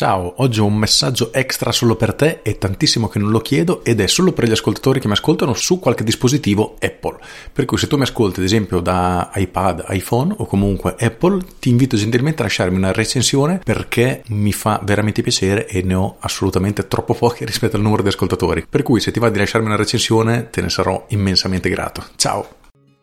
Ciao, 0.00 0.32
oggi 0.38 0.60
ho 0.60 0.64
un 0.64 0.78
messaggio 0.78 1.30
extra 1.30 1.72
solo 1.72 1.94
per 1.94 2.14
te, 2.14 2.40
è 2.40 2.56
tantissimo 2.56 3.06
che 3.08 3.18
non 3.18 3.28
lo 3.28 3.40
chiedo 3.40 3.84
ed 3.84 4.00
è 4.00 4.06
solo 4.06 4.32
per 4.32 4.48
gli 4.48 4.52
ascoltatori 4.52 4.98
che 4.98 5.08
mi 5.08 5.12
ascoltano 5.12 5.52
su 5.52 5.78
qualche 5.78 6.04
dispositivo 6.04 6.76
Apple. 6.80 7.18
Per 7.52 7.66
cui 7.66 7.76
se 7.76 7.86
tu 7.86 7.98
mi 7.98 8.04
ascolti 8.04 8.40
ad 8.40 8.46
esempio 8.46 8.80
da 8.80 9.30
iPad, 9.34 9.84
iPhone 9.90 10.32
o 10.38 10.46
comunque 10.46 10.96
Apple, 10.98 11.42
ti 11.58 11.68
invito 11.68 11.98
gentilmente 11.98 12.40
a 12.40 12.44
lasciarmi 12.46 12.78
una 12.78 12.92
recensione 12.92 13.60
perché 13.62 14.22
mi 14.28 14.54
fa 14.54 14.80
veramente 14.82 15.20
piacere 15.20 15.68
e 15.68 15.82
ne 15.82 15.92
ho 15.92 16.16
assolutamente 16.20 16.88
troppo 16.88 17.12
poche 17.12 17.44
rispetto 17.44 17.76
al 17.76 17.82
numero 17.82 18.00
di 18.02 18.08
ascoltatori. 18.08 18.64
Per 18.66 18.82
cui 18.82 19.00
se 19.00 19.10
ti 19.10 19.20
va 19.20 19.28
di 19.28 19.36
lasciarmi 19.36 19.66
una 19.66 19.76
recensione 19.76 20.48
te 20.48 20.62
ne 20.62 20.70
sarò 20.70 21.04
immensamente 21.08 21.68
grato. 21.68 22.02
Ciao! 22.16 22.59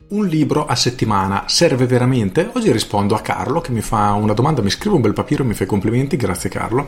Un 0.09 0.25
libro 0.25 0.65
a 0.65 0.75
settimana 0.75 1.43
serve 1.47 1.85
veramente? 1.85 2.49
Oggi 2.53 2.71
rispondo 2.71 3.13
a 3.13 3.19
Carlo 3.19 3.59
che 3.59 3.73
mi 3.73 3.81
fa 3.81 4.13
una 4.13 4.31
domanda, 4.31 4.61
mi 4.61 4.69
scrive 4.69 4.95
un 4.95 5.01
bel 5.01 5.11
papiro, 5.11 5.43
mi 5.43 5.53
fa 5.53 5.65
i 5.65 5.67
complimenti, 5.67 6.15
grazie 6.15 6.49
Carlo 6.49 6.87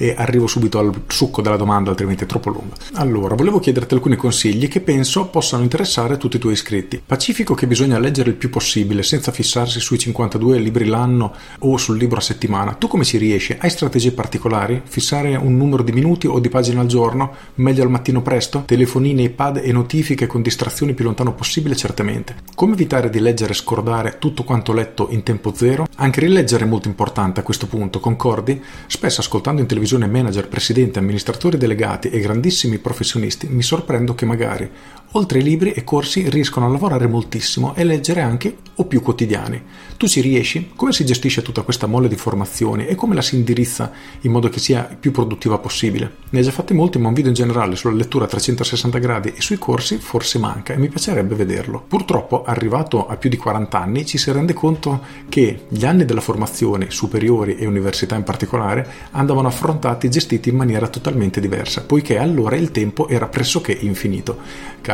e 0.00 0.14
arrivo 0.16 0.46
subito 0.46 0.78
al 0.78 1.02
succo 1.08 1.42
della 1.42 1.58
domanda, 1.58 1.90
altrimenti 1.90 2.24
è 2.24 2.26
troppo 2.26 2.48
lunga. 2.48 2.74
Allora, 2.94 3.34
volevo 3.34 3.58
chiederti 3.58 3.92
alcuni 3.92 4.16
consigli 4.16 4.66
che 4.66 4.80
penso 4.80 5.26
possano 5.26 5.62
interessare 5.62 6.16
tutti 6.16 6.36
i 6.36 6.38
tuoi 6.38 6.54
iscritti. 6.54 7.02
Pacifico 7.04 7.52
che 7.52 7.66
bisogna 7.66 7.98
leggere 7.98 8.30
il 8.30 8.36
più 8.36 8.48
possibile 8.48 9.02
senza 9.02 9.30
fissarsi 9.30 9.78
sui 9.78 9.98
52 9.98 10.58
libri 10.58 10.86
l'anno 10.86 11.34
o 11.58 11.76
sul 11.76 11.98
libro 11.98 12.16
a 12.16 12.22
settimana. 12.22 12.72
Tu 12.72 12.88
come 12.88 13.04
ci 13.04 13.18
riesci? 13.18 13.54
Hai 13.58 13.68
strategie 13.68 14.12
particolari? 14.12 14.80
Fissare 14.84 15.36
un 15.36 15.54
numero 15.58 15.82
di 15.82 15.92
minuti 15.92 16.26
o 16.26 16.38
di 16.38 16.48
pagine 16.48 16.80
al 16.80 16.86
giorno? 16.86 17.34
Meglio 17.56 17.82
al 17.82 17.90
mattino 17.90 18.22
presto? 18.22 18.62
Telefonini, 18.64 19.24
iPad 19.24 19.60
e 19.62 19.70
notifiche 19.70 20.26
con 20.26 20.40
distrazioni 20.40 20.94
più 20.94 21.04
lontano 21.04 21.34
possibile? 21.34 21.76
Certamente. 21.76 22.36
Come 22.60 22.74
evitare 22.74 23.08
di 23.08 23.20
leggere 23.20 23.52
e 23.52 23.56
scordare 23.56 24.18
tutto 24.18 24.44
quanto 24.44 24.74
letto 24.74 25.06
in 25.12 25.22
tempo 25.22 25.54
zero? 25.54 25.86
Anche 25.96 26.20
rileggere 26.20 26.64
è 26.64 26.68
molto 26.68 26.88
importante 26.88 27.40
a 27.40 27.42
questo 27.42 27.66
punto, 27.66 28.00
concordi? 28.00 28.62
Spesso 28.86 29.22
ascoltando 29.22 29.62
in 29.62 29.66
televisione 29.66 30.06
manager, 30.06 30.46
presidenti, 30.46 30.98
amministratori 30.98 31.56
delegati 31.56 32.10
e 32.10 32.20
grandissimi 32.20 32.76
professionisti, 32.76 33.48
mi 33.48 33.62
sorprendo 33.62 34.14
che 34.14 34.26
magari 34.26 34.70
oltre 35.12 35.38
ai 35.38 35.44
libri 35.44 35.72
e 35.72 35.82
corsi 35.82 36.28
riescono 36.28 36.66
a 36.66 36.68
lavorare 36.68 37.06
moltissimo 37.06 37.74
e 37.74 37.84
leggere 37.84 38.20
anche 38.20 38.56
o 38.76 38.84
più 38.84 39.02
quotidiani. 39.02 39.62
Tu 39.96 40.06
ci 40.06 40.20
riesci? 40.20 40.70
Come 40.74 40.92
si 40.92 41.04
gestisce 41.04 41.42
tutta 41.42 41.62
questa 41.62 41.86
mole 41.86 42.08
di 42.08 42.16
formazioni 42.16 42.86
e 42.86 42.94
come 42.94 43.14
la 43.14 43.20
si 43.20 43.34
indirizza 43.34 43.92
in 44.22 44.30
modo 44.30 44.48
che 44.48 44.58
sia 44.58 44.96
più 44.98 45.10
produttiva 45.10 45.58
possibile? 45.58 46.12
Ne 46.30 46.38
hai 46.38 46.44
già 46.44 46.50
fatti 46.50 46.72
molti, 46.72 46.98
ma 46.98 47.08
un 47.08 47.14
video 47.14 47.30
in 47.30 47.36
generale 47.36 47.76
sulla 47.76 47.94
lettura 47.94 48.24
a 48.24 48.28
360 48.28 48.98
gradi 48.98 49.32
e 49.36 49.40
sui 49.40 49.58
corsi 49.58 49.98
forse 49.98 50.38
manca 50.38 50.72
e 50.72 50.78
mi 50.78 50.88
piacerebbe 50.88 51.34
vederlo. 51.34 51.84
Purtroppo, 51.86 52.44
arrivato 52.44 53.06
a 53.06 53.16
più 53.16 53.28
di 53.28 53.36
40 53.36 53.78
anni, 53.78 54.06
ci 54.06 54.16
si 54.16 54.32
rende 54.32 54.54
conto 54.54 55.02
che 55.28 55.66
gli 55.68 55.84
anni 55.84 56.04
della 56.04 56.22
formazione, 56.22 56.90
superiori 56.90 57.56
e 57.56 57.66
università 57.66 58.14
in 58.14 58.22
particolare, 58.22 58.88
andavano 59.10 59.48
affrontati 59.48 60.06
e 60.06 60.10
gestiti 60.10 60.48
in 60.48 60.56
maniera 60.56 60.88
totalmente 60.88 61.40
diversa, 61.40 61.82
poiché 61.82 62.16
allora 62.16 62.56
il 62.56 62.70
tempo 62.70 63.08
era 63.08 63.26
pressoché 63.26 63.72
infinito. 63.72 64.38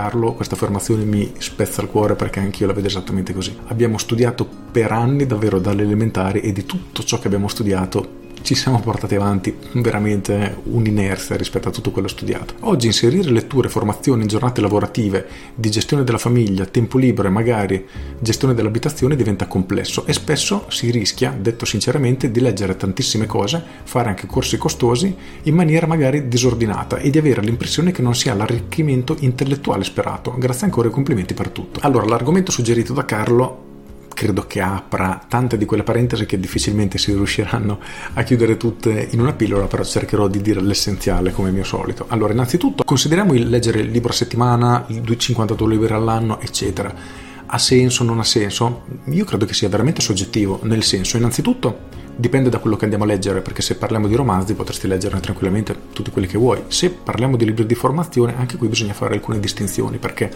Carlo, 0.06 0.34
questa 0.34 0.54
affermazione 0.54 1.04
mi 1.04 1.32
spezza 1.38 1.82
il 1.82 1.88
cuore 1.88 2.14
perché 2.14 2.38
anch'io 2.38 2.68
la 2.68 2.72
vedo 2.72 2.86
esattamente 2.86 3.32
così. 3.32 3.58
Abbiamo 3.66 3.98
studiato 3.98 4.48
per 4.70 4.92
anni 4.92 5.26
davvero 5.26 5.58
dalle 5.58 5.82
elementari 5.82 6.42
e 6.42 6.52
di 6.52 6.64
tutto 6.64 7.02
ciò 7.02 7.18
che 7.18 7.26
abbiamo 7.26 7.48
studiato 7.48 8.25
ci 8.46 8.54
siamo 8.54 8.78
portati 8.78 9.16
avanti 9.16 9.52
veramente 9.72 10.58
un'inerzia 10.62 11.34
rispetto 11.34 11.66
a 11.68 11.72
tutto 11.72 11.90
quello 11.90 12.06
studiato. 12.06 12.54
Oggi 12.60 12.86
inserire 12.86 13.28
letture, 13.28 13.68
formazioni 13.68 14.24
giornate 14.26 14.60
lavorative 14.60 15.26
di 15.52 15.68
gestione 15.68 16.04
della 16.04 16.16
famiglia, 16.16 16.64
tempo 16.64 16.96
libero 16.96 17.26
e 17.26 17.32
magari 17.32 17.84
gestione 18.20 18.54
dell'abitazione 18.54 19.16
diventa 19.16 19.48
complesso 19.48 20.06
e 20.06 20.12
spesso 20.12 20.66
si 20.68 20.92
rischia, 20.92 21.36
detto 21.36 21.64
sinceramente, 21.64 22.30
di 22.30 22.38
leggere 22.38 22.76
tantissime 22.76 23.26
cose, 23.26 23.60
fare 23.82 24.10
anche 24.10 24.28
corsi 24.28 24.56
costosi 24.58 25.12
in 25.42 25.54
maniera 25.56 25.88
magari 25.88 26.28
disordinata 26.28 26.98
e 26.98 27.10
di 27.10 27.18
avere 27.18 27.42
l'impressione 27.42 27.90
che 27.90 28.02
non 28.02 28.14
sia 28.14 28.32
l'arricchimento 28.34 29.16
intellettuale 29.18 29.82
sperato. 29.82 30.32
Grazie 30.38 30.66
ancora 30.66 30.86
e 30.86 30.92
complimenti 30.92 31.34
per 31.34 31.48
tutto. 31.48 31.80
Allora, 31.82 32.06
l'argomento 32.06 32.52
suggerito 32.52 32.92
da 32.92 33.04
Carlo 33.04 33.65
credo 34.16 34.46
che 34.46 34.62
apra 34.62 35.22
tante 35.28 35.58
di 35.58 35.66
quelle 35.66 35.82
parentesi 35.82 36.24
che 36.24 36.40
difficilmente 36.40 36.96
si 36.96 37.12
riusciranno 37.12 37.78
a 38.14 38.22
chiudere 38.22 38.56
tutte 38.56 39.08
in 39.10 39.20
una 39.20 39.34
pillola, 39.34 39.66
però 39.66 39.84
cercherò 39.84 40.26
di 40.26 40.40
dire 40.40 40.62
l'essenziale 40.62 41.32
come 41.32 41.50
mio 41.50 41.64
solito. 41.64 42.06
Allora, 42.08 42.32
innanzitutto, 42.32 42.82
consideriamo 42.82 43.34
il 43.34 43.46
leggere 43.46 43.80
il 43.80 43.90
libro 43.90 44.12
a 44.12 44.14
settimana, 44.14 44.86
i 44.88 45.02
52 45.16 45.68
libri 45.68 45.92
all'anno, 45.92 46.40
eccetera. 46.40 46.94
Ha 47.48 47.58
senso, 47.58 48.04
non 48.04 48.18
ha 48.18 48.24
senso? 48.24 48.84
Io 49.04 49.24
credo 49.26 49.44
che 49.44 49.52
sia 49.52 49.68
veramente 49.68 50.00
soggettivo, 50.00 50.60
nel 50.62 50.82
senso, 50.82 51.18
innanzitutto, 51.18 51.80
dipende 52.16 52.48
da 52.48 52.58
quello 52.58 52.76
che 52.76 52.84
andiamo 52.84 53.04
a 53.04 53.08
leggere, 53.08 53.42
perché 53.42 53.60
se 53.60 53.76
parliamo 53.76 54.08
di 54.08 54.14
romanzi 54.14 54.54
potresti 54.54 54.88
leggerne 54.88 55.20
tranquillamente 55.20 55.76
tutti 55.92 56.10
quelli 56.10 56.26
che 56.26 56.38
vuoi. 56.38 56.62
Se 56.68 56.88
parliamo 56.88 57.36
di 57.36 57.44
libri 57.44 57.66
di 57.66 57.74
formazione, 57.74 58.34
anche 58.38 58.56
qui 58.56 58.68
bisogna 58.68 58.94
fare 58.94 59.12
alcune 59.12 59.38
distinzioni, 59.38 59.98
perché 59.98 60.32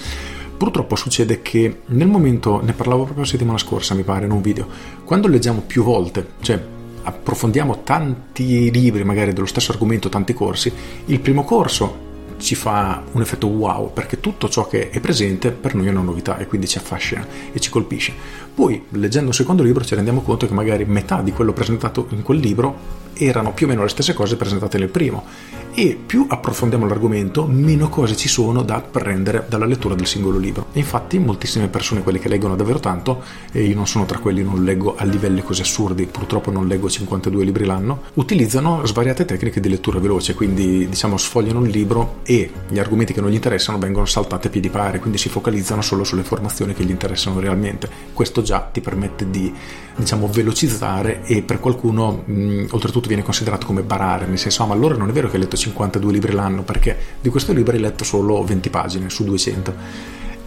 Purtroppo 0.61 0.95
succede 0.95 1.41
che 1.41 1.81
nel 1.87 2.07
momento, 2.07 2.61
ne 2.63 2.75
parlavo 2.75 3.05
proprio 3.05 3.25
la 3.25 3.31
settimana 3.31 3.57
scorsa 3.57 3.95
mi 3.95 4.03
pare 4.03 4.27
in 4.27 4.31
un 4.31 4.43
video, 4.43 4.69
quando 5.05 5.27
leggiamo 5.27 5.63
più 5.63 5.83
volte, 5.83 6.33
cioè 6.43 6.63
approfondiamo 7.03 7.83
tanti 7.83 8.71
libri 8.71 9.03
magari 9.03 9.33
dello 9.33 9.47
stesso 9.47 9.73
argomento, 9.73 10.11
tanti 10.11 10.35
corsi, 10.35 10.71
il 11.07 11.19
primo 11.21 11.45
corso 11.45 12.09
ci 12.37 12.55
fa 12.55 13.03
un 13.11 13.23
effetto 13.23 13.47
wow 13.47 13.91
perché 13.91 14.21
tutto 14.21 14.51
ciò 14.51 14.67
che 14.67 14.91
è 14.91 15.01
presente 15.01 15.51
per 15.51 15.75
noi 15.75 15.87
è 15.87 15.91
una 15.91 16.03
novità 16.03 16.37
e 16.37 16.47
quindi 16.47 16.69
ci 16.69 16.77
affascina 16.77 17.27
e 17.53 17.59
ci 17.59 17.71
colpisce. 17.71 18.13
Poi 18.55 18.85
leggendo 18.91 19.31
il 19.31 19.35
secondo 19.35 19.63
libro 19.63 19.83
ci 19.83 19.95
rendiamo 19.95 20.21
conto 20.21 20.47
che 20.47 20.53
magari 20.53 20.85
metà 20.85 21.23
di 21.23 21.33
quello 21.33 21.55
presentato 21.55 22.07
in 22.11 22.21
quel 22.21 22.39
libro 22.39 23.09
erano 23.21 23.53
più 23.53 23.67
o 23.67 23.69
meno 23.69 23.83
le 23.83 23.89
stesse 23.89 24.15
cose 24.15 24.37
presentate 24.37 24.79
nel 24.79 24.89
primo 24.89 25.25
e 25.73 25.97
più 26.05 26.27
approfondiamo 26.29 26.87
l'argomento, 26.87 27.47
meno 27.47 27.89
cose 27.89 28.17
ci 28.17 28.29
sono 28.29 28.63
da 28.63 28.77
apprendere 28.77 29.47
dalla 29.49 29.67
lettura 29.67 29.95
del 29.95 30.07
singolo 30.07 30.39
libro. 30.39 30.67
E 30.73 30.81
infatti 30.81 31.19
moltissime 31.19 31.69
persone, 31.69 32.03
quelle 32.03 32.19
che 32.19 32.29
leggono 32.29 32.57
davvero 32.57 32.81
tanto, 32.81 33.23
e 33.53 33.63
io 33.63 33.75
non 33.75 33.87
sono 33.87 34.05
tra 34.05 34.19
quelli, 34.19 34.43
non 34.43 34.65
leggo 34.65 34.97
a 34.97 35.05
livelli 35.05 35.43
così 35.43 35.63
assurdi, 35.63 36.07
purtroppo 36.07 36.51
non 36.51 36.67
leggo 36.67 36.91
52 36.91 37.45
libri 37.45 37.65
l'anno, 37.65 38.03
utilizzano 38.15 38.85
svariate 38.85 39.25
tecniche 39.25 39.61
di 39.61 39.69
lettura 39.69 40.01
veloce, 40.01 40.35
quindi 40.35 40.89
diciamo 40.89 41.17
sfogliano 41.17 41.61
un 41.61 41.67
libro 41.67 42.19
e 42.25 42.51
gli 42.69 42.79
argomenti 42.79 43.13
che 43.13 43.21
non 43.21 43.31
gli 43.31 43.35
interessano 43.35 43.79
vengono 43.79 44.07
saltati 44.07 44.49
a 44.49 44.51
piedi 44.51 44.71
pari, 44.71 44.99
quindi 44.99 45.19
si 45.19 45.29
focalizzano 45.29 45.83
solo 45.83 46.05
sulle 46.05 46.23
informazioni 46.23 46.75
che 46.75 46.85
gli 46.85 46.91
interessano 46.91 47.39
realmente. 47.39 47.89
Questo 48.13 48.43
già 48.43 48.61
ti 48.61 48.81
permette 48.81 49.31
di 49.31 49.53
diciamo 49.97 50.29
velocizzare 50.29 51.23
e 51.25 51.43
per 51.43 51.61
qualcuno 51.61 52.23
mh, 52.25 52.67
oltretutto 52.71 53.09
viene 53.11 53.25
considerato 53.25 53.67
come 53.67 53.83
barare, 53.83 54.27
nel 54.27 54.39
senso 54.39 54.63
ah 54.63 54.67
ma 54.67 54.75
allora 54.75 54.95
non 54.95 55.09
è 55.09 55.13
vero 55.13 55.29
che 55.29 55.35
hai 55.35 55.43
letto 55.43 55.57
52 55.57 56.13
libri 56.13 56.33
l'anno 56.33 56.63
perché 56.63 56.97
di 57.21 57.29
questo 57.29 57.53
libro 57.53 57.75
hai 57.75 57.81
letto 57.81 58.05
solo 58.05 58.45
20 58.45 58.71
pagine 58.71 59.11
su 59.11 59.25
200. 59.25 59.75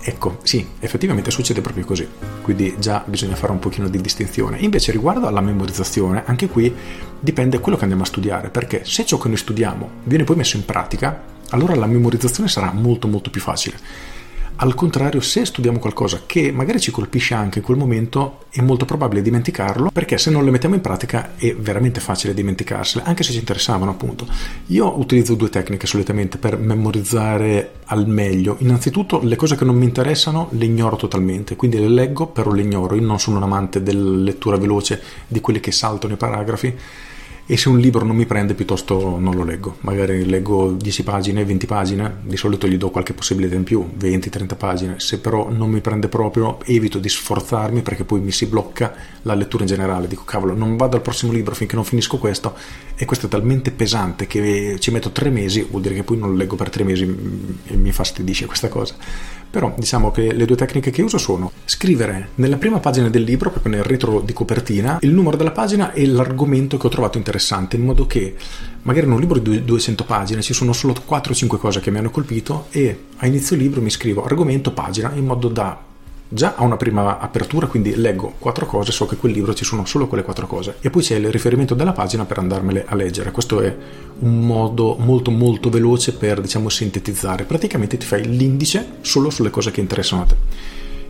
Ecco, 0.06 0.40
sì, 0.44 0.66
effettivamente 0.79 1.31
succede 1.31 1.62
proprio 1.62 1.85
così, 1.85 2.07
quindi 2.41 2.75
già 2.78 3.03
bisogna 3.06 3.35
fare 3.35 3.51
un 3.51 3.59
pochino 3.59 3.88
di 3.90 4.00
distinzione. 4.00 4.59
Invece 4.59 4.91
riguardo 4.91 5.28
alla 5.28 5.41
memorizzazione, 5.41 6.24
anche 6.25 6.47
qui 6.47 6.74
dipende 7.19 7.59
quello 7.59 7.78
che 7.78 7.84
andiamo 7.84 8.03
a 8.03 8.07
studiare, 8.07 8.50
perché 8.50 8.84
se 8.85 9.06
ciò 9.06 9.18
che 9.18 9.28
noi 9.28 9.38
studiamo 9.38 9.90
viene 10.03 10.24
poi 10.24 10.38
messo 10.38 10.57
in 10.57 10.66
pratica, 10.66 11.22
allora 11.50 11.75
la 11.75 11.85
memorizzazione 11.85 12.50
sarà 12.50 12.72
molto 12.72 13.07
molto 13.07 13.30
più 13.30 13.41
facile. 13.41 13.78
Al 14.55 14.75
contrario, 14.75 15.19
se 15.19 15.45
studiamo 15.45 15.79
qualcosa 15.79 16.21
che 16.25 16.51
magari 16.51 16.79
ci 16.79 16.91
colpisce 16.91 17.33
anche 17.33 17.59
in 17.59 17.65
quel 17.65 17.75
momento, 17.77 18.45
è 18.51 18.61
molto 18.61 18.85
probabile 18.85 19.21
dimenticarlo, 19.21 19.89
perché 19.91 20.17
se 20.17 20.29
non 20.29 20.45
le 20.45 20.51
mettiamo 20.51 20.75
in 20.75 20.81
pratica 20.81 21.35
è 21.35 21.55
veramente 21.55 21.99
facile 21.99 22.33
dimenticarsele, 22.35 23.03
anche 23.03 23.23
se 23.23 23.31
ci 23.31 23.39
interessavano 23.39 23.91
appunto. 23.91 24.27
Io 24.67 24.97
utilizzo 24.99 25.33
due 25.33 25.49
tecniche 25.49 25.87
solitamente 25.87 26.37
per 26.37 26.57
memorizzare 26.57 27.79
al 27.85 28.07
meglio. 28.07 28.55
Innanzitutto 28.59 29.19
le 29.21 29.35
cose 29.35 29.55
che 29.55 29.65
non 29.65 29.75
mi 29.75 29.85
interessano 29.85 30.47
le 30.51 30.65
ignoro 30.65 30.95
totalmente, 30.95 31.56
quindi 31.56 31.79
le 31.79 31.89
leggo 31.89 32.27
però 32.27 32.51
le 32.51 32.61
ignoro. 32.61 32.95
Io 32.95 33.01
non 33.01 33.19
sono 33.19 33.38
un 33.38 33.44
amante 33.44 33.81
della 33.81 34.17
lettura 34.17 34.57
veloce 34.57 35.01
di 35.27 35.41
quelli 35.41 35.59
che 35.59 35.71
saltano 35.71 36.13
i 36.13 36.17
paragrafi 36.17 36.77
e 37.45 37.57
se 37.57 37.68
un 37.68 37.78
libro 37.78 38.06
non 38.06 38.16
mi 38.16 38.25
prende 38.25 38.54
piuttosto 38.54 39.19
non 39.19 39.36
lo 39.36 39.44
leggo, 39.44 39.78
magari 39.81 40.25
leggo 40.25 40.72
10 40.72 41.04
pagine, 41.04 41.44
20 41.44 41.66
pagine, 41.66 42.18
di 42.24 42.38
solito 42.38 42.68
gli 42.68 42.78
do 42.78 42.90
qualche 42.90 43.13
possibilità 43.13 43.56
in 43.56 43.63
più, 43.63 43.86
20-30 44.00 44.56
pagine, 44.56 44.95
se 45.00 45.19
però 45.19 45.50
non 45.51 45.69
mi 45.69 45.81
prende 45.81 46.07
proprio 46.07 46.60
evito 46.66 47.00
di 47.00 47.10
sforzarmi 47.10 47.81
perché 47.81 48.06
poi 48.06 48.22
mi 48.22 48.31
si 48.31 48.45
blocca 48.45 48.94
la 49.24 49.34
lettura 49.34 49.63
in 49.63 49.69
generale, 49.69 50.07
dico 50.07 50.24
cavolo 50.24 50.54
non 50.54 50.78
vado 50.78 50.95
al 50.95 51.01
prossimo 51.01 51.34
libro 51.34 51.54
finché 51.54 51.75
non 51.75 51.84
finisco 51.84 52.18
questo. 52.18 52.56
E 52.95 53.06
questo 53.06 53.25
è 53.25 53.30
talmente 53.30 53.72
pesante 53.72 54.28
che 54.28 54.78
ci 54.80 54.92
metto 54.92 55.12
tre 55.12 55.30
mesi, 55.30 55.66
vuol 55.69 55.81
dire 55.81 55.95
che 55.95 56.04
poi 56.04 56.18
non 56.18 56.30
lo 56.30 56.36
leggo 56.36 56.56
per 56.56 56.69
tre 56.69 56.84
mesi 56.84 57.04
e 57.66 57.75
mi 57.75 57.92
fastidisce 57.92 58.45
questa 58.45 58.69
cosa 58.69 58.95
Però 59.53 59.71
diciamo 59.77 60.09
che 60.09 60.33
le 60.33 60.45
due 60.45 60.55
tecniche 60.55 60.89
che 60.89 61.03
uso 61.03 61.19
sono 61.19 61.51
scrivere 61.65 62.29
nella 62.35 62.57
prima 62.57 62.79
pagina 62.79 63.07
del 63.07 63.21
libro, 63.21 63.51
proprio 63.51 63.75
nel 63.75 63.83
retro 63.83 64.19
di 64.19 64.33
copertina, 64.33 64.97
il 65.01 65.11
numero 65.11 65.38
della 65.38 65.51
pagina 65.51 65.91
e 65.91 66.07
l'argomento 66.07 66.77
che 66.77 66.88
ho 66.88 66.89
trovato 66.89 67.19
interessante, 67.19 67.75
in 67.75 67.83
modo 67.83 68.07
che 68.07 68.33
magari 68.81 69.05
in 69.05 69.11
un 69.11 69.19
libro 69.19 69.38
di 69.38 69.63
200 69.63 70.05
pagine 70.05 70.41
ci 70.41 70.53
sono 70.53 70.73
solo 70.73 70.95
4-5 71.07 71.57
cose 71.57 71.81
che 71.81 71.91
mi 71.91 72.00
hanno 72.00 72.09
colpito 72.09 72.65
e 72.71 73.03
a 73.17 73.27
inizio 73.27 73.55
libro 73.55 73.79
mi 73.79 73.91
scrivo 73.91 74.25
argomento, 74.25 74.71
pagina, 74.71 75.11
in 75.13 75.25
modo 75.25 75.47
da 75.50 75.79
già 76.33 76.56
ha 76.56 76.63
una 76.63 76.77
prima 76.77 77.19
apertura, 77.19 77.68
quindi 77.68 77.95
leggo 77.95 78.33
quattro 78.39 78.65
cose, 78.65 78.91
so 78.91 79.06
che 79.06 79.15
quel 79.15 79.31
libro 79.31 79.53
ci 79.53 79.63
sono 79.63 79.85
solo 79.85 80.07
quelle 80.07 80.24
quattro 80.24 80.47
cose 80.47 80.75
e 80.81 80.89
poi 80.89 81.03
c'è 81.03 81.15
il 81.15 81.31
riferimento 81.31 81.75
della 81.75 81.91
pagina 81.91 82.25
per 82.25 82.39
andarmele 82.39 82.85
a 82.88 82.95
leggere. 82.95 83.31
Questo 83.31 83.62
è 83.62 83.75
un 84.19 84.45
modo 84.45 84.95
molto 85.00 85.31
molto 85.31 85.69
veloce 85.69 86.13
per 86.13 86.41
diciamo 86.41 86.69
sintetizzare. 86.69 87.44
Praticamente 87.44 87.97
ti 87.97 88.06
fai 88.06 88.25
l'indice 88.25 88.97
solo 89.01 89.30
sulle 89.30 89.51
cose 89.51 89.71
che 89.71 89.81
interessano 89.81 90.24
a 90.24 90.25
te. 90.25 90.35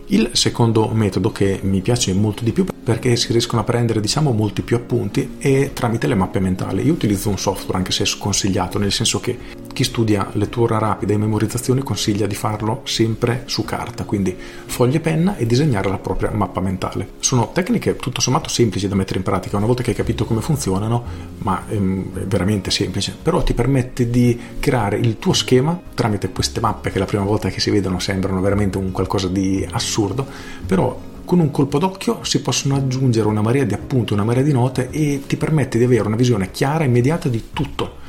Il 0.08 0.30
secondo 0.32 0.88
metodo 0.88 1.32
che 1.32 1.60
mi 1.62 1.80
piace 1.80 2.12
molto 2.12 2.44
di 2.44 2.52
più 2.52 2.66
perché 2.84 3.16
si 3.16 3.32
riescono 3.32 3.62
a 3.62 3.64
prendere 3.64 4.00
diciamo 4.00 4.32
molti 4.32 4.60
più 4.60 4.76
appunti 4.76 5.36
è 5.38 5.70
tramite 5.72 6.06
le 6.06 6.14
mappe 6.14 6.40
mentali. 6.40 6.84
Io 6.84 6.92
utilizzo 6.92 7.30
un 7.30 7.38
software 7.38 7.78
anche 7.78 7.92
se 7.92 8.04
sconsigliato, 8.04 8.78
nel 8.78 8.92
senso 8.92 9.20
che 9.20 9.38
chi 9.74 9.84
studia 9.84 10.30
lettura 10.34 10.78
rapida 10.78 11.12
e 11.12 11.18
memorizzazione 11.18 11.82
consiglia 11.82 12.26
di 12.26 12.36
farlo 12.36 12.82
sempre 12.84 13.42
su 13.46 13.64
carta, 13.64 14.04
quindi 14.04 14.34
foglie 14.34 14.98
e 14.98 15.00
penna 15.00 15.36
e 15.36 15.46
disegnare 15.46 15.90
la 15.90 15.98
propria 15.98 16.30
mappa 16.30 16.60
mentale. 16.60 17.08
Sono 17.18 17.50
tecniche 17.52 17.96
tutto 17.96 18.22
sommato 18.22 18.48
semplici 18.48 18.88
da 18.88 18.94
mettere 18.94 19.18
in 19.18 19.24
pratica 19.24 19.56
una 19.58 19.66
volta 19.66 19.82
che 19.82 19.90
hai 19.90 19.96
capito 19.96 20.24
come 20.24 20.40
funzionano, 20.40 21.04
ma 21.38 21.64
ehm, 21.68 22.20
è 22.20 22.26
veramente 22.26 22.70
semplice, 22.70 23.14
però 23.20 23.42
ti 23.42 23.52
permette 23.52 24.08
di 24.08 24.40
creare 24.60 24.96
il 24.96 25.18
tuo 25.18 25.32
schema 25.32 25.78
tramite 25.92 26.30
queste 26.30 26.60
mappe 26.60 26.90
che 26.90 27.00
la 27.00 27.04
prima 27.04 27.24
volta 27.24 27.50
che 27.50 27.60
si 27.60 27.70
vedono 27.70 27.98
sembrano 27.98 28.40
veramente 28.40 28.78
un 28.78 28.92
qualcosa 28.92 29.26
di 29.26 29.66
assurdo, 29.72 30.24
però 30.64 31.12
con 31.24 31.40
un 31.40 31.50
colpo 31.50 31.78
d'occhio 31.78 32.22
si 32.22 32.40
possono 32.42 32.76
aggiungere 32.76 33.26
una 33.26 33.42
marea 33.42 33.64
di 33.64 33.74
appunti, 33.74 34.12
una 34.12 34.24
marea 34.24 34.44
di 34.44 34.52
note 34.52 34.90
e 34.90 35.22
ti 35.26 35.36
permette 35.36 35.78
di 35.78 35.84
avere 35.84 36.06
una 36.06 36.16
visione 36.16 36.52
chiara 36.52 36.84
e 36.84 36.86
immediata 36.86 37.28
di 37.28 37.48
tutto 37.52 38.02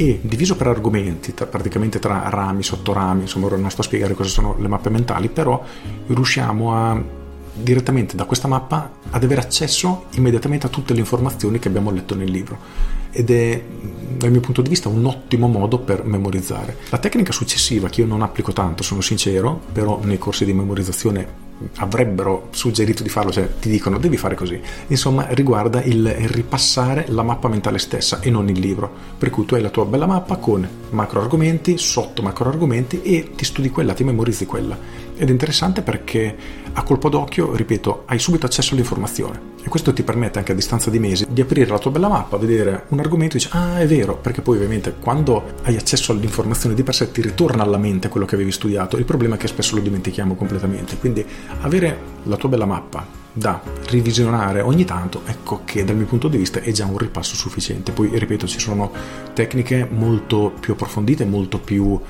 e 0.00 0.20
diviso 0.22 0.54
per 0.54 0.68
argomenti, 0.68 1.34
tra, 1.34 1.46
praticamente 1.46 1.98
tra 1.98 2.28
rami, 2.28 2.62
sottorami, 2.62 3.22
insomma 3.22 3.46
ora 3.46 3.56
non 3.56 3.68
sto 3.68 3.80
a 3.80 3.84
spiegare 3.84 4.14
cosa 4.14 4.28
sono 4.30 4.54
le 4.56 4.68
mappe 4.68 4.90
mentali, 4.90 5.28
però 5.28 5.60
riusciamo 6.06 6.72
a 6.72 7.02
direttamente 7.52 8.14
da 8.14 8.24
questa 8.24 8.46
mappa 8.46 8.92
ad 9.10 9.24
avere 9.24 9.40
accesso 9.40 10.04
immediatamente 10.12 10.66
a 10.66 10.68
tutte 10.68 10.94
le 10.94 11.00
informazioni 11.00 11.58
che 11.58 11.66
abbiamo 11.66 11.90
letto 11.90 12.14
nel 12.14 12.30
libro 12.30 12.56
ed 13.10 13.28
è 13.28 13.60
dal 14.16 14.30
mio 14.30 14.38
punto 14.38 14.62
di 14.62 14.68
vista 14.68 14.88
un 14.88 15.04
ottimo 15.04 15.48
modo 15.48 15.80
per 15.80 16.04
memorizzare. 16.04 16.76
La 16.90 16.98
tecnica 16.98 17.32
successiva 17.32 17.88
che 17.88 18.02
io 18.02 18.06
non 18.06 18.22
applico 18.22 18.52
tanto, 18.52 18.84
sono 18.84 19.00
sincero, 19.00 19.60
però 19.72 19.98
nei 20.04 20.18
corsi 20.18 20.44
di 20.44 20.52
memorizzazione 20.52 21.46
avrebbero 21.76 22.48
suggerito 22.50 23.02
di 23.02 23.08
farlo, 23.08 23.32
cioè 23.32 23.48
ti 23.58 23.68
dicono 23.68 23.98
devi 23.98 24.16
fare 24.16 24.34
così. 24.34 24.60
Insomma, 24.88 25.26
riguarda 25.30 25.82
il 25.82 26.08
ripassare 26.08 27.06
la 27.08 27.22
mappa 27.22 27.48
mentale 27.48 27.78
stessa 27.78 28.20
e 28.20 28.30
non 28.30 28.48
il 28.48 28.58
libro. 28.58 28.90
Per 29.18 29.30
cui 29.30 29.44
tu 29.44 29.54
hai 29.54 29.62
la 29.62 29.70
tua 29.70 29.84
bella 29.84 30.06
mappa 30.06 30.36
con 30.36 30.66
macro 30.90 31.20
argomenti, 31.20 31.78
sotto 31.78 32.22
macro 32.22 32.48
argomenti 32.48 33.02
e 33.02 33.32
ti 33.34 33.44
studi 33.44 33.70
quella, 33.70 33.94
ti 33.94 34.04
memorizzi 34.04 34.46
quella. 34.46 34.76
Ed 35.16 35.28
è 35.28 35.32
interessante 35.32 35.82
perché 35.82 36.36
a 36.72 36.82
colpo 36.82 37.08
d'occhio, 37.08 37.54
ripeto, 37.54 38.04
hai 38.06 38.18
subito 38.18 38.46
accesso 38.46 38.74
all'informazione 38.74 39.56
e 39.62 39.68
questo 39.68 39.92
ti 39.92 40.02
permette 40.02 40.38
anche 40.38 40.52
a 40.52 40.54
distanza 40.54 40.90
di 40.90 40.98
mesi 40.98 41.26
di 41.28 41.40
aprire 41.40 41.70
la 41.70 41.78
tua 41.78 41.90
bella 41.90 42.08
mappa, 42.08 42.36
vedere 42.36 42.84
un 42.88 43.00
argomento 43.00 43.36
e 43.36 43.38
dici 43.38 43.50
ah 43.52 43.78
è 43.78 43.86
vero, 43.86 44.16
perché 44.16 44.40
poi 44.40 44.56
ovviamente 44.56 44.94
quando 44.98 45.54
hai 45.62 45.76
accesso 45.76 46.12
all'informazione 46.12 46.74
di 46.74 46.82
per 46.82 46.94
sé 46.94 47.10
ti 47.10 47.20
ritorna 47.20 47.62
alla 47.62 47.78
mente 47.78 48.08
quello 48.08 48.26
che 48.26 48.34
avevi 48.34 48.52
studiato, 48.52 48.96
il 48.96 49.04
problema 49.04 49.34
è 49.34 49.38
che 49.38 49.48
spesso 49.48 49.74
lo 49.74 49.82
dimentichiamo 49.82 50.34
completamente, 50.34 50.96
quindi 50.96 51.24
avere 51.60 52.16
la 52.24 52.36
tua 52.36 52.48
bella 52.48 52.66
mappa 52.66 53.06
da 53.32 53.60
revisionare 53.90 54.60
ogni 54.60 54.84
tanto, 54.84 55.22
ecco 55.24 55.60
che 55.64 55.84
dal 55.84 55.96
mio 55.96 56.06
punto 56.06 56.28
di 56.28 56.36
vista 56.36 56.60
è 56.60 56.72
già 56.72 56.86
un 56.86 56.98
ripasso 56.98 57.36
sufficiente. 57.36 57.92
Poi 57.92 58.10
ripeto, 58.12 58.46
ci 58.46 58.58
sono 58.58 58.90
tecniche 59.32 59.86
molto 59.88 60.52
più 60.58 60.72
approfondite, 60.72 61.24
molto 61.24 61.58
più 61.58 62.00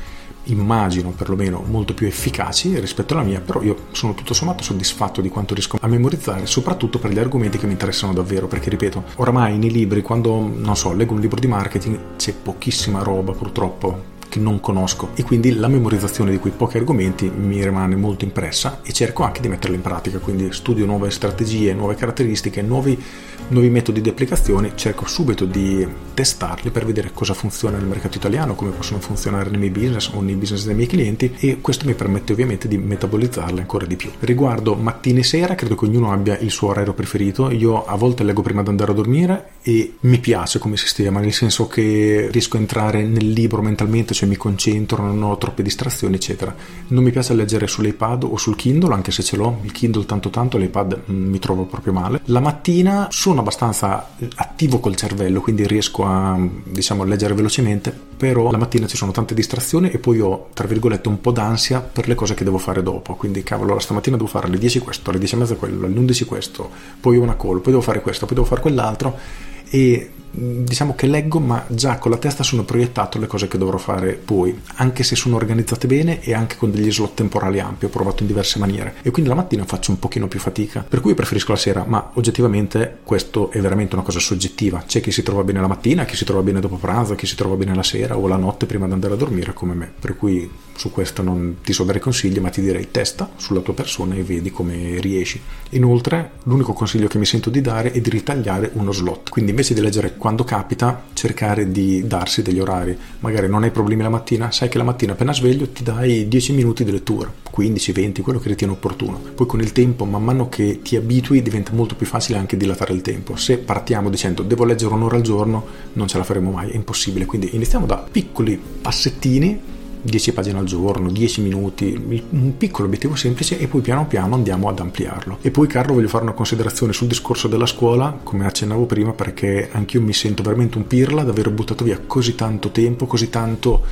immagino 0.51 1.11
perlomeno 1.11 1.63
molto 1.67 1.95
più 1.95 2.07
efficaci 2.07 2.79
rispetto 2.79 3.15
alla 3.15 3.23
mia, 3.23 3.41
però 3.41 3.63
io 3.63 3.87
sono 3.93 4.15
tutto 4.15 4.35
sommato 4.35 4.63
soddisfatto 4.63 5.21
di 5.21 5.29
quanto 5.29 5.55
riesco 5.55 5.79
a 5.81 5.87
memorizzare, 5.87 6.47
soprattutto 6.47 6.99
per 6.99 7.11
gli 7.11 7.19
argomenti 7.19 7.59
che 7.59 7.67
mi 7.67 7.73
interessano 7.73 8.13
davvero, 8.13 8.47
perché 8.47 8.71
ripeto, 8.71 9.05
oramai 9.17 9.59
nei 9.59 9.71
libri, 9.71 10.03
quando 10.03 10.41
non 10.41 10.77
so, 10.77 10.93
leggo 10.93 11.15
un 11.15 11.21
libro 11.21 11.41
di 11.41 11.47
marketing, 11.47 12.17
c'è 12.17 12.35
pochissima 12.35 13.03
roba 13.03 13.33
purtroppo 13.33 14.17
che 14.29 14.39
non 14.39 14.61
conosco. 14.61 15.11
E 15.15 15.23
quindi 15.23 15.55
la 15.55 15.69
memorizzazione 15.69 16.31
di 16.31 16.39
quei 16.39 16.53
pochi 16.57 16.77
argomenti 16.77 17.31
mi 17.31 17.63
rimane 17.63 17.97
molto 17.97 18.25
impressa 18.25 18.81
e 18.83 18.93
cerco 18.93 19.25
anche 19.25 19.41
di 19.41 19.49
metterla 19.49 19.77
in 19.77 19.83
pratica, 19.83 20.19
quindi 20.19 20.53
studio 20.53 20.87
nuove 20.87 21.11
strategie, 21.11 21.73
nuove 21.73 21.95
caratteristiche, 21.95 22.63
nuovi, 22.63 23.01
nuovi 23.49 23.71
metodi 23.71 24.01
di 24.01 24.09
applicazione, 24.09 24.73
cerco 24.75 25.07
subito 25.07 25.45
di 25.45 25.87
testarli 26.15 26.71
per 26.71 26.85
vedere 26.85 27.11
cosa 27.13 27.35
funziona 27.35 27.79
nel 27.79 27.87
mercato 27.87 28.19
italiano, 28.19 28.55
come 28.55 28.71
possono 28.71 29.01
funzionare 29.01 29.51
nei 29.51 29.59
miei 29.59 29.71
business 29.71 30.11
o 30.13 30.21
nei 30.21 30.35
business 30.35 30.65
dei 30.65 30.75
miei 30.75 30.89
clienti. 30.89 31.35
E 31.39 31.61
questo 31.61 31.87
mi 31.87 31.95
permette 31.95 32.33
ovviamente 32.33 32.69
di 32.69 32.77
metabolizzarle 32.77 33.61
ancora 33.61 33.87
di 33.87 33.97
più. 33.97 34.11
Riguardo 34.21 34.75
mattina 34.75 35.21
e 35.21 35.25
sera, 35.25 35.55
credo 35.55 35.75
che 35.75 35.87
ognuno 35.87 36.13
abbia 36.13 36.37
il 36.39 36.51
suo 36.51 36.69
orario 36.69 36.93
preferito, 36.93 37.51
io 37.51 37.85
a 37.85 37.97
volte 37.97 38.25
leggo 38.25 38.43
prima 38.43 38.63
di 38.63 38.69
andare 38.69 38.93
a 38.93 38.95
dormire 38.95 39.51
e 39.63 39.95
mi 40.01 40.19
piace 40.19 40.59
come 40.59 40.77
sistema, 40.77 41.21
nel 41.21 41.33
senso 41.33 41.67
che 41.67 42.29
riesco 42.31 42.57
a 42.57 42.61
entrare 42.61 43.03
nel 43.05 43.31
libro 43.31 43.63
mentalmente 43.63 44.15
cioè 44.19 44.28
mi 44.29 44.37
concentro, 44.37 45.03
non 45.03 45.23
ho 45.23 45.37
troppe 45.37 45.63
distrazioni, 45.63 46.15
eccetera. 46.15 46.55
Non 46.89 47.03
mi 47.03 47.11
piace 47.11 47.35
leggere 47.35 47.67
sull'iPad 47.67 48.25
o 48.25 48.37
sul 48.37 48.55
Kindle, 48.55 48.95
anche 48.95 49.11
se 49.11 49.23
ce 49.23 49.37
l'ho, 49.37 49.59
il 49.63 49.73
Kindle 49.73 50.05
tanto 50.07 50.31
tanto, 50.31 50.57
l'iPad 50.59 51.03
mm, 51.11 51.29
mi 51.29 51.39
trovo 51.39 51.65
proprio 51.65 51.93
male. 51.93 52.21
La 52.27 52.41
mattina 52.41 53.09
sono 53.11 53.41
abbastanza 53.41 54.11
attivo 54.37 54.79
col 54.79 54.95
cervello, 54.95 55.41
quindi 55.41 55.67
riesco 55.67 56.05
a 56.05 56.39
diciamo 56.65 57.05
leggere 57.05 57.35
velocemente, 57.35 57.93
però 58.17 58.51
la 58.51 58.59
mattina 58.59 58.87
ci 58.87 58.97
sono 58.97 59.11
tante 59.11 59.35
distrazioni 59.35 59.91
e 59.91 59.99
poi 59.99 60.21
ho, 60.21 60.49
tra 60.53 60.67
virgolette, 60.67 61.09
un 61.09 61.21
po' 61.21 61.33
d'ansia 61.33 61.81
per 61.81 62.07
le 62.07 62.15
cose 62.15 62.35
che 62.35 62.45
devo 62.45 62.59
fare 62.59 62.83
dopo. 62.83 63.15
Quindi, 63.15 63.43
cavolo, 63.43 63.79
stamattina 63.79 64.17
devo 64.17 64.29
fare 64.29 64.47
alle 64.47 64.59
10 64.59 64.79
questo, 64.81 65.11
alle 65.11 65.19
10 65.19 65.35
e 65.35 65.39
mezza 65.39 65.55
quello, 65.57 65.87
alle 65.87 65.99
11 65.99 66.25
questo, 66.25 66.71
poi 67.01 67.17
ho 67.17 67.23
una 67.23 67.37
call, 67.37 67.61
poi 67.61 67.73
devo 67.73 67.81
fare 67.81 68.03
questo, 68.03 68.27
poi 68.27 68.35
devo 68.37 68.47
fare 68.47 68.61
quell'altro 68.61 69.47
e 69.71 70.11
diciamo 70.31 70.95
che 70.95 71.07
leggo 71.07 71.41
ma 71.41 71.65
già 71.69 71.99
con 71.99 72.11
la 72.11 72.17
testa 72.17 72.43
sono 72.43 72.63
proiettato 72.65 73.19
le 73.19 73.27
cose 73.27 73.49
che 73.49 73.59
dovrò 73.59 73.79
fare 73.79 74.13
poi 74.13 74.59
anche 74.77 75.03
se 75.03 75.17
sono 75.17 75.37
organizzate 75.37 75.87
bene 75.87 76.21
e 76.23 76.35
anche 76.35 76.57
con 76.57 76.71
degli 76.71 76.93
slot 76.93 77.15
temporali 77.15 77.61
ampi 77.61 77.87
ho 77.87 77.89
provato 77.89 78.23
in 78.23 78.29
diverse 78.29 78.59
maniere. 78.59 78.95
E 79.03 79.11
quindi 79.11 79.31
la 79.31 79.37
mattina 79.37 79.65
faccio 79.65 79.91
un 79.91 79.99
pochino 79.99 80.29
più 80.29 80.39
fatica. 80.39 80.85
Per 80.89 81.01
cui 81.01 81.15
preferisco 81.15 81.53
la 81.53 81.59
sera 81.59 81.85
ma 81.87 82.11
oggettivamente 82.15 82.99
questo 83.03 83.51
è 83.51 83.61
veramente 83.61 83.95
una 83.95 84.05
cosa 84.05 84.21
soggettiva. 84.21 84.85
C'è 84.87 85.01
chi 85.01 85.11
si 85.11 85.23
trova 85.23 85.43
bene 85.43 85.61
la 85.61 85.67
mattina 85.67 86.05
chi 86.05 86.17
si 86.17 86.25
trova 86.25 86.43
bene 86.43 86.61
dopo 86.61 86.77
pranzo 86.77 87.15
chi 87.15 87.27
si 87.27 87.35
trova 87.35 87.57
bene 87.57 87.75
la 87.75 87.83
sera 87.83 88.17
o 88.17 88.27
la 88.29 88.37
notte 88.37 88.67
prima 88.67 88.87
di 88.87 88.93
andare 88.93 89.15
a 89.15 89.17
dormire 89.17 89.53
come 89.53 89.75
me. 89.75 89.93
Per 89.99 90.17
cui 90.17 90.49
su 90.77 90.93
questo 90.93 91.23
non 91.23 91.57
ti 91.63 91.73
so 91.73 91.83
dare 91.83 91.99
consigli 91.99 92.39
ma 92.39 92.51
ti 92.51 92.61
direi 92.61 92.91
testa 92.91 93.31
sulla 93.37 93.61
tua 93.61 93.75
persona 93.75 94.15
e 94.15 94.23
vedi 94.23 94.51
come 94.51 95.01
riesci. 95.01 95.41
Inoltre 95.71 96.33
l'unico 96.45 96.73
consiglio 96.73 97.09
che 97.09 97.19
mi 97.19 97.27
sento 97.27 97.51
di 97.51 97.61
dare 97.61 97.91
è 97.91 98.01
di 98.01 98.11
ritagliare 98.11 98.71
uno 98.75 98.93
slot. 98.93 99.31
Quindi 99.31 99.53
invece 99.59 99.75
di 99.75 99.81
leggere 99.81 100.15
quando 100.17 100.45
capita 100.45 101.03
cercare 101.15 101.73
di 101.73 102.07
darsi 102.07 102.43
degli 102.43 102.61
orari. 102.61 102.97
Magari 103.19 103.49
non 103.49 103.65
hai 103.65 103.73
problemi 103.73 104.03
la 104.03 104.09
mattina, 104.09 104.53
sai 104.53 104.69
che 104.69 104.79
la 104.79 104.85
mattina 104.85 105.13
appena 105.13 105.35
sveglio 105.35 105.69
ti 105.71 105.83
dai 105.83 106.29
10 106.29 106.53
minuti 106.53 106.85
di 106.85 106.93
lettura, 106.93 107.33
15, 107.51 107.91
20, 107.93 108.23
quello 108.23 108.39
che 108.39 108.49
ritieni 108.49 108.73
opportuno. 108.73 109.21
Poi 109.35 109.47
con 109.47 109.61
il 109.61 109.73
tempo, 109.73 110.05
man 110.05 110.23
mano 110.23 110.49
che 110.49 110.81
ti 110.83 110.95
abitui, 110.95 111.43
diventa 111.43 111.73
molto 111.73 111.97
più 111.97 112.07
facile 112.07 112.39
anche 112.39 112.57
dilatare 112.57 112.93
il 112.93 113.03
tempo. 113.03 113.35
Se 113.35 113.59
partiamo 113.59 114.11
dicendo 114.11 114.43
devo 114.43 114.65
leggere 114.65 114.95
un'ora 114.95 115.17
al 115.17 115.23
giorno, 115.23 115.67
non 115.95 116.07
ce 116.07 116.19
la 116.19 116.25
faremo 116.25 116.53
mai, 116.53 116.71
è 116.71 116.77
impossibile. 116.77 117.27
Quindi 117.27 117.51
iniziamo 117.55 117.85
da 117.85 117.97
piccoli 117.97 118.61
passettini 118.81 119.77
10 120.01 120.33
pagine 120.33 120.59
al 120.59 120.65
giorno, 120.65 121.11
10 121.11 121.41
minuti, 121.41 122.23
un 122.31 122.57
piccolo 122.57 122.87
obiettivo 122.87 123.17
semplice 123.17 123.59
e 123.59 123.67
poi 123.67 123.81
piano 123.81 124.07
piano 124.07 124.35
andiamo 124.35 124.69
ad 124.69 124.79
ampliarlo. 124.79 125.39
E 125.43 125.51
poi 125.51 125.67
Carlo 125.67 125.95
voglio 125.95 126.09
fare 126.09 126.25
una 126.25 126.33
considerazione 126.33 126.93
sul 126.93 127.09
discorso 127.09 127.49
della 127.49 127.67
scuola, 127.67 128.19
come 128.23 128.47
accennavo 128.47 128.87
prima, 128.87 129.13
perché 129.13 129.69
anch'io 129.73 130.01
mi 130.01 130.13
sento 130.13 130.43
veramente 130.43 130.79
un 130.79 130.87
pirla 130.87 131.25
di 131.25 131.31
aver 131.31 131.51
buttato 131.51 131.85
via 131.85 132.01
così 132.07 132.35
tanto 132.35 132.71
tempo, 132.71 133.07
così 133.07 133.29
tanto... 133.29 133.85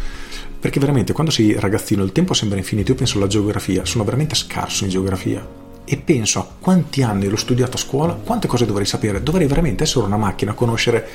Perché 0.59 0.81
veramente 0.81 1.13
quando 1.13 1.31
sei 1.31 1.59
ragazzino 1.59 2.03
il 2.03 2.13
tempo 2.13 2.35
sembra 2.35 2.59
infinito, 2.59 2.91
io 2.91 2.97
penso 2.97 3.19
alla 3.19 3.27
geografia, 3.27 3.85
sono 3.85 4.05
veramente 4.05 4.35
scarso 4.35 4.85
in 4.85 4.91
geografia. 4.91 5.47
E 5.85 5.97
penso 5.99 6.41
a 6.41 6.49
quanti 6.59 7.03
anni 7.03 7.29
l'ho 7.29 7.37
studiato 7.37 7.77
a 7.77 7.79
scuola, 7.79 8.15
quante 8.15 8.49
cose 8.49 8.67
dovrei 8.67 8.87
sapere, 8.87 9.23
dovrei 9.23 9.47
veramente 9.47 9.85
essere 9.85 10.07
una 10.07 10.17
macchina, 10.17 10.55
conoscere 10.55 11.07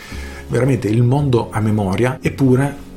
veramente 0.47 0.87
il 0.87 1.03
mondo 1.03 1.49
a 1.51 1.59
memoria, 1.59 2.19
eppure 2.21 2.89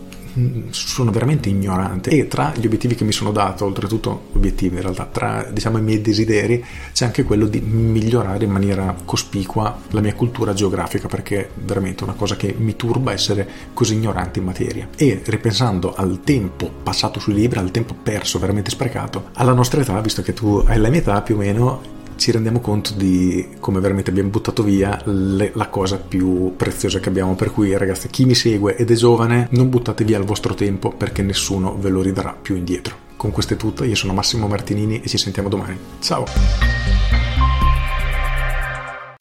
sono 0.70 1.10
veramente 1.10 1.48
ignorante. 1.48 2.10
E 2.10 2.28
tra 2.28 2.52
gli 2.54 2.66
obiettivi 2.66 2.94
che 2.94 3.04
mi 3.04 3.12
sono 3.12 3.32
dato, 3.32 3.64
oltretutto 3.64 4.28
obiettivi 4.32 4.76
in 4.76 4.82
realtà, 4.82 5.08
tra 5.10 5.44
diciamo 5.50 5.78
i 5.78 5.82
miei 5.82 6.00
desideri 6.00 6.64
c'è 6.92 7.04
anche 7.06 7.22
quello 7.22 7.46
di 7.46 7.60
migliorare 7.60 8.44
in 8.44 8.50
maniera 8.50 8.94
cospicua 9.04 9.78
la 9.90 10.00
mia 10.00 10.14
cultura 10.14 10.52
geografica 10.52 11.08
perché 11.08 11.40
è 11.40 11.48
veramente 11.54 12.04
una 12.04 12.14
cosa 12.14 12.36
che 12.36 12.54
mi 12.56 12.76
turba 12.76 13.12
essere 13.12 13.48
così 13.72 13.94
ignorante 13.94 14.38
in 14.38 14.44
materia. 14.44 14.88
E 14.96 15.22
ripensando 15.24 15.94
al 15.94 16.20
tempo 16.22 16.70
passato 16.82 17.20
sui 17.20 17.34
libri, 17.34 17.58
al 17.58 17.70
tempo 17.70 17.94
perso, 18.00 18.38
veramente 18.38 18.70
sprecato, 18.70 19.30
alla 19.34 19.52
nostra 19.52 19.80
età, 19.80 20.00
visto 20.00 20.22
che 20.22 20.32
tu 20.32 20.62
hai 20.66 20.78
la 20.78 20.88
mia 20.88 21.00
età 21.00 21.22
più 21.22 21.34
o 21.36 21.38
meno, 21.38 22.02
ci 22.16 22.30
rendiamo 22.30 22.60
conto 22.60 22.92
di 22.94 23.48
come 23.60 23.80
veramente 23.80 24.10
abbiamo 24.10 24.30
buttato 24.30 24.62
via 24.62 25.00
le, 25.04 25.52
la 25.54 25.68
cosa 25.68 25.98
più 25.98 26.54
preziosa 26.56 27.00
che 27.00 27.08
abbiamo. 27.08 27.34
Per 27.34 27.52
cui, 27.52 27.76
ragazzi, 27.76 28.08
chi 28.08 28.24
mi 28.24 28.34
segue 28.34 28.76
ed 28.76 28.90
è 28.90 28.94
giovane, 28.94 29.48
non 29.50 29.68
buttate 29.68 30.04
via 30.04 30.18
il 30.18 30.24
vostro 30.24 30.54
tempo 30.54 30.90
perché 30.90 31.22
nessuno 31.22 31.76
ve 31.78 31.88
lo 31.88 32.02
ridarà 32.02 32.36
più 32.40 32.56
indietro. 32.56 33.02
Con 33.16 33.30
questo 33.30 33.54
è 33.54 33.56
tutto, 33.56 33.84
io 33.84 33.94
sono 33.94 34.12
Massimo 34.12 34.46
Martinini 34.48 35.00
e 35.00 35.08
ci 35.08 35.18
sentiamo 35.18 35.48
domani. 35.48 35.78
Ciao! 36.00 36.93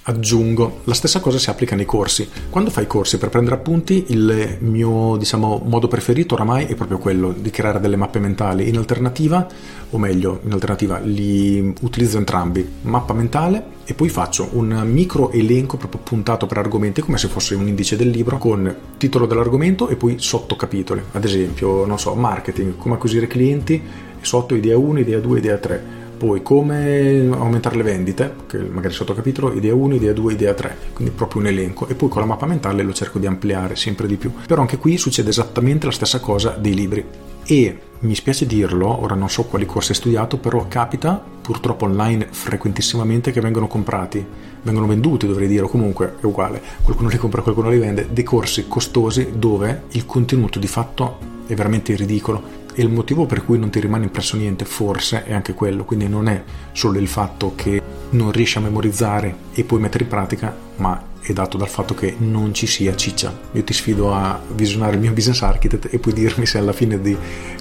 Aggiungo, 0.05 0.81
la 0.83 0.93
stessa 0.93 1.21
cosa 1.21 1.37
si 1.37 1.49
applica 1.49 1.77
nei 1.77 1.85
corsi. 1.85 2.27
Quando 2.49 2.69
fai 2.69 2.87
corsi 2.87 3.17
per 3.17 3.29
prendere 3.29 3.55
appunti, 3.55 4.07
il 4.09 4.57
mio 4.59 5.15
diciamo, 5.15 5.61
modo 5.63 5.87
preferito 5.87 6.33
oramai 6.33 6.65
è 6.65 6.75
proprio 6.75 6.97
quello 6.97 7.31
di 7.31 7.49
creare 7.49 7.79
delle 7.79 7.95
mappe 7.95 8.19
mentali. 8.19 8.67
In 8.67 8.75
alternativa, 8.75 9.47
o 9.91 9.97
meglio, 9.97 10.41
in 10.43 10.51
alternativa, 10.51 10.99
li 10.99 11.73
utilizzo 11.81 12.17
entrambi, 12.17 12.69
mappa 12.81 13.13
mentale 13.13 13.63
e 13.85 13.93
poi 13.93 14.09
faccio 14.09 14.49
un 14.51 14.77
micro 14.85 15.31
elenco 15.31 15.77
proprio 15.77 16.01
puntato 16.03 16.47
per 16.47 16.57
argomenti, 16.57 16.99
come 16.99 17.17
se 17.17 17.29
fosse 17.29 17.55
un 17.55 17.69
indice 17.69 17.95
del 17.95 18.09
libro, 18.09 18.37
con 18.37 18.75
titolo 18.97 19.25
dell'argomento 19.25 19.87
e 19.87 19.95
poi 19.95 20.15
sottocapitoli. 20.19 21.01
Ad 21.13 21.23
esempio, 21.23 21.85
non 21.85 21.97
so, 21.97 22.13
marketing, 22.13 22.75
come 22.75 22.95
acquisire 22.95 23.27
clienti, 23.27 23.81
sotto 24.19 24.53
idea 24.53 24.77
1, 24.77 24.99
idea 24.99 25.19
2, 25.19 25.37
idea 25.37 25.57
3 25.57 26.01
poi 26.23 26.41
come 26.41 27.27
aumentare 27.31 27.75
le 27.75 27.83
vendite, 27.83 28.33
che 28.47 28.57
magari 28.57 28.93
sottocapitolo, 28.93 29.51
idea 29.51 29.75
1, 29.75 29.95
idea 29.95 30.13
2, 30.13 30.31
idea 30.31 30.53
3, 30.53 30.77
quindi 30.93 31.13
proprio 31.13 31.41
un 31.41 31.47
elenco. 31.47 31.85
E 31.89 31.95
poi 31.95 32.07
con 32.07 32.21
la 32.21 32.27
mappa 32.27 32.45
mentale 32.45 32.81
lo 32.81 32.93
cerco 32.93 33.19
di 33.19 33.25
ampliare 33.25 33.75
sempre 33.75 34.07
di 34.07 34.15
più. 34.15 34.31
Però 34.47 34.61
anche 34.61 34.77
qui 34.77 34.95
succede 34.95 35.31
esattamente 35.31 35.85
la 35.85 35.91
stessa 35.91 36.21
cosa 36.21 36.51
dei 36.51 36.73
libri. 36.73 37.05
E 37.45 37.77
mi 37.99 38.15
spiace 38.15 38.45
dirlo, 38.45 39.03
ora 39.03 39.15
non 39.15 39.29
so 39.29 39.43
quali 39.43 39.65
corsi 39.65 39.91
hai 39.91 39.97
studiato, 39.97 40.37
però 40.37 40.65
capita 40.69 41.21
purtroppo 41.41 41.83
online 41.83 42.29
frequentissimamente 42.31 43.33
che 43.33 43.41
vengono 43.41 43.67
comprati, 43.67 44.25
vengono 44.61 44.87
venduti 44.87 45.27
dovrei 45.27 45.49
dire, 45.49 45.63
o 45.63 45.67
comunque 45.67 46.15
è 46.21 46.25
uguale, 46.25 46.61
qualcuno 46.83 47.09
li 47.09 47.17
compra, 47.17 47.41
qualcuno 47.41 47.69
li 47.69 47.79
vende, 47.79 48.07
dei 48.13 48.23
corsi 48.23 48.69
costosi 48.69 49.33
dove 49.35 49.83
il 49.89 50.05
contenuto 50.05 50.57
di 50.57 50.67
fatto 50.67 51.17
è 51.45 51.53
veramente 51.53 51.93
ridicolo 51.95 52.61
e 52.75 52.81
il 52.81 52.89
motivo 52.89 53.25
per 53.25 53.43
cui 53.45 53.57
non 53.57 53.69
ti 53.69 53.79
rimane 53.79 54.05
impresso 54.05 54.37
niente 54.37 54.65
forse 54.65 55.23
è 55.23 55.33
anche 55.33 55.53
quello, 55.53 55.85
quindi 55.85 56.07
non 56.07 56.27
è 56.27 56.43
solo 56.71 56.99
il 56.99 57.07
fatto 57.07 57.53
che 57.55 57.81
non 58.11 58.31
riesci 58.31 58.57
a 58.57 58.61
memorizzare 58.61 59.35
e 59.53 59.63
poi 59.63 59.79
mettere 59.79 60.03
in 60.03 60.09
pratica, 60.09 60.55
ma 60.77 61.11
è 61.19 61.31
dato 61.31 61.57
dal 61.57 61.69
fatto 61.69 61.93
che 61.93 62.15
non 62.17 62.53
ci 62.53 62.67
sia 62.67 62.95
ciccia. 62.95 63.33
Io 63.53 63.63
ti 63.63 63.73
sfido 63.73 64.13
a 64.13 64.39
visionare 64.53 64.95
il 64.95 64.99
mio 64.99 65.13
business 65.13 65.41
architect 65.41 65.87
e 65.91 65.99
puoi 65.99 66.13
dirmi 66.13 66.45
se 66.45 66.57
alla 66.57 66.73
fine 66.73 66.99
di 66.99 67.15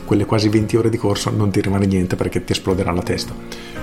quelle 0.05 0.25
quasi 0.25 0.49
20 0.49 0.77
ore 0.77 0.91
di 0.91 0.97
corso 0.97 1.31
non 1.31 1.51
ti 1.51 1.61
rimane 1.61 1.87
niente 1.87 2.17
perché 2.17 2.45
ti 2.45 2.53
esploderà 2.53 2.91
la 2.93 3.03
testa. 3.03 3.35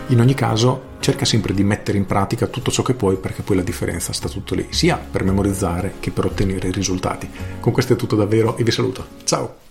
In 0.07 0.19
ogni 0.19 0.33
caso, 0.33 0.98
cerca 1.00 1.24
sempre 1.24 1.53
di 1.53 1.63
mettere 1.63 1.98
in 1.98 2.05
pratica 2.05 2.48
tutto 2.48 2.71
ciò 2.71 2.81
che 2.81 2.93
puoi 2.93 3.17
perché 3.17 3.41
poi 3.41 3.55
la 3.55 3.62
differenza 3.62 4.12
sta 4.12 4.27
tutto 4.27 4.55
lì, 4.55 4.67
sia 4.69 4.98
per 4.98 5.24
memorizzare 5.24 5.93
che 6.00 6.12
per 6.12 6.25
ottenere 6.25 6.71
risultati. 6.71 7.29
Con 7.59 7.71
questo 7.71 7.93
è 7.93 7.95
tutto 7.95 8.15
davvero 8.15 8.57
e 8.57 8.63
vi 8.63 8.71
saluto. 8.71 9.05
Ciao! 9.24 9.68